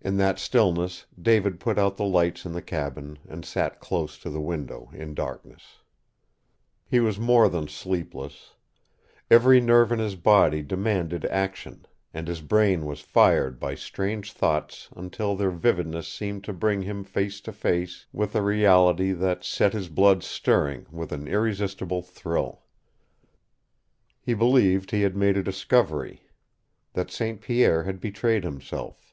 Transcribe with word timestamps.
In 0.00 0.18
that 0.18 0.38
stillness 0.38 1.06
David 1.18 1.58
put 1.58 1.78
out 1.78 1.96
the 1.96 2.04
lights 2.04 2.44
in 2.44 2.52
the 2.52 2.60
cabin 2.60 3.18
and 3.26 3.42
sat 3.42 3.80
close 3.80 4.18
to 4.18 4.28
the 4.28 4.38
window 4.40 4.90
in 4.92 5.14
darkness. 5.14 5.78
He 6.84 7.00
was 7.00 7.18
more 7.18 7.48
than 7.48 7.68
sleepless. 7.68 8.52
Every 9.30 9.62
nerve 9.62 9.90
in 9.92 10.00
his 10.00 10.14
body 10.14 10.60
demanded 10.60 11.24
action, 11.24 11.86
and 12.12 12.28
his 12.28 12.42
brain 12.42 12.84
was 12.84 13.00
fired 13.00 13.58
by 13.58 13.76
strange 13.76 14.34
thoughts 14.34 14.90
until 14.94 15.34
their 15.36 15.50
vividness 15.50 16.06
seemed 16.06 16.44
to 16.44 16.52
bring 16.52 16.82
him 16.82 17.02
face 17.02 17.40
to 17.40 17.50
face 17.54 18.04
with 18.12 18.34
a 18.36 18.42
reality 18.42 19.12
that 19.12 19.42
set 19.42 19.72
his 19.72 19.88
blood 19.88 20.22
stirring 20.22 20.84
with 20.90 21.12
an 21.12 21.26
irresistible 21.26 22.02
thrill. 22.02 22.64
He 24.20 24.34
believed 24.34 24.90
he 24.90 25.00
had 25.00 25.16
made 25.16 25.38
a 25.38 25.42
discovery, 25.42 26.28
that 26.92 27.10
St. 27.10 27.40
Pierre 27.40 27.84
had 27.84 28.00
betrayed 28.02 28.44
himself. 28.44 29.12